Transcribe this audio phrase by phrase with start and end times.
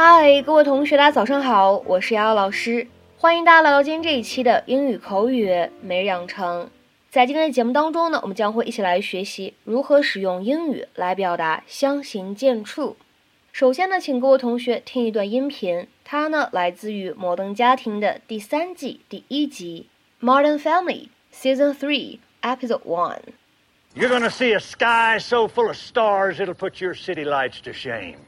[0.00, 2.86] 嗨，各位同学，大家早上好，我是瑶瑶老师，
[3.16, 6.70] 欢迎大家来到今天这一期的英语口语每日养成。
[7.10, 12.94] 在今天的节目当中呢，我们将会一起来学习如何使用英语来表达相形见绌。
[13.50, 19.88] 首先呢，请各位同学听一段音频，它呢来自于《摩登家庭》的第三季第一集
[20.24, 23.18] 《Modern Family》Season Three Episode One。
[23.96, 28.18] You're gonna see a sky so full of stars it'll put your city lights to shame.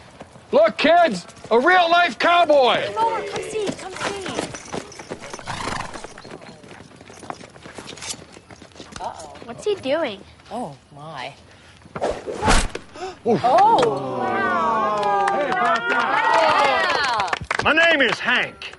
[0.51, 2.85] Look, kids, a real life cowboy.
[2.93, 4.25] Come over, come see, come see.
[9.01, 9.33] Uh-oh.
[9.45, 10.21] What's he doing?
[10.51, 11.33] Oh, my.
[13.25, 15.14] Oh,
[17.62, 18.74] My name is Hank.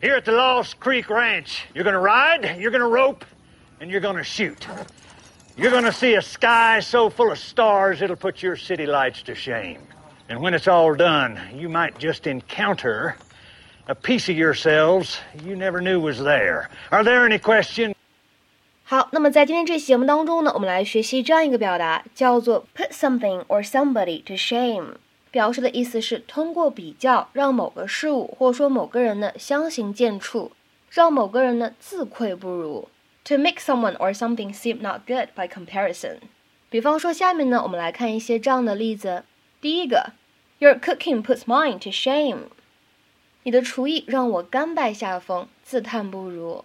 [0.00, 3.24] Here at the Lost Creek Ranch, you're gonna ride, you're gonna rope,
[3.80, 4.66] and you're gonna shoot.
[5.56, 9.34] You're gonna see a sky so full of stars it'll put your city lights to
[9.34, 9.80] shame.
[10.28, 13.16] And when it's all done, you might just encounter
[13.88, 16.70] a piece of yourselves you never knew was there.
[16.90, 17.94] Are there any questions?
[18.84, 24.94] 好，那么在今天这期节目当中呢，我们来学习这样一个表达，叫做 put something or somebody to shame。
[25.35, 30.51] 表示的意思是通过比较让某个事物或说某个人呢相形见绌，
[30.89, 32.87] 让某个人呢自愧不如。
[33.25, 36.19] To make someone or something seem not good by comparison。
[36.69, 39.25] 比方说，下面呢我们来看一些这样的例子。
[39.59, 40.13] 第一个
[40.59, 42.43] ，Your cooking puts mine to shame。
[43.43, 46.63] 你的厨艺让我甘拜下风，自叹不如。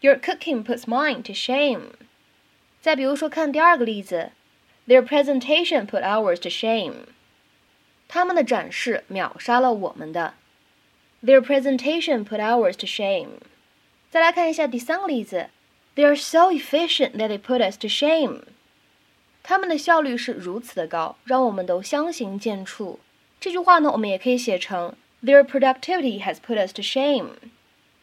[0.00, 1.90] Your cooking puts mine to shame。
[2.80, 4.32] 再比如说，看第二个例子
[4.88, 7.14] ，Their presentation put ours to shame。
[8.07, 10.33] 他们的展示秒杀了我们的。
[11.23, 13.39] Their presentation put ours to shame。
[14.09, 15.49] 再来看一下第三个例子，
[15.95, 18.41] They are so efficient that they put us to shame。
[19.43, 22.97] 他们的效率是如此的高，让我们都相形见绌。
[23.39, 27.29] 这句话呢，我们也可以写成 Their productivity has put us to shame。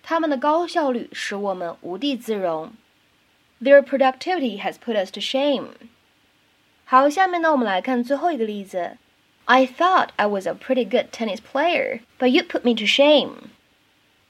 [0.03, 2.72] 他们的高效率使我们无地自容。
[3.60, 5.70] Their productivity has put us to shame。
[6.84, 8.97] 好，下面呢，我们来看最后一个例子。
[9.47, 13.50] I thought I was a pretty good tennis player, but you put me to shame.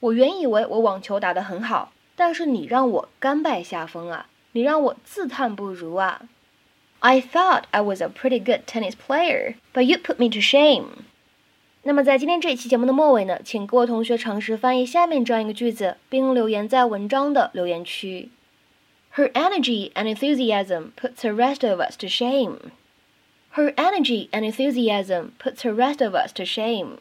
[0.00, 4.26] 我原以为我网球打得很好，但是你让我甘拜下风啊！
[4.52, 6.22] 你让我自叹不如啊！
[7.00, 11.04] I thought I was a pretty good tennis player, but you put me to shame.
[11.82, 18.30] 那么在今天这一期节目的末尾呢，请各位同学尝试翻译下面这样一个句子，并留言在文章的留言区。
[19.14, 22.56] Her energy and enthusiasm puts the rest of us to shame.
[23.55, 26.97] Her energy and enthusiasm puts the rest of us to shame.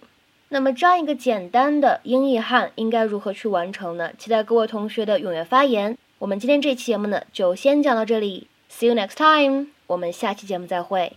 [0.50, 4.12] 那么这样一个简单的英译汉应该如何去完成呢？
[4.18, 5.96] 期待各位同学的踊跃发言。
[6.18, 9.68] 我们今天这期节目呢就先讲到这里，See you next time。
[9.86, 11.16] 我们下期节目再会。